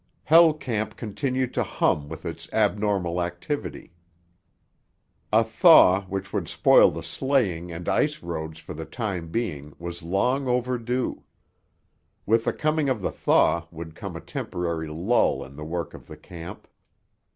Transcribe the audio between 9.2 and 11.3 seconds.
being was long over due.